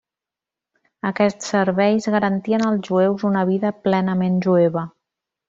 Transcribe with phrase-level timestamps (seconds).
[1.09, 4.87] Aquests serveis garantien als jueus una vida plenament jueva.